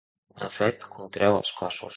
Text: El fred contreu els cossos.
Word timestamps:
El 0.45 0.49
fred 0.55 0.87
contreu 0.97 1.39
els 1.43 1.55
cossos. 1.63 1.89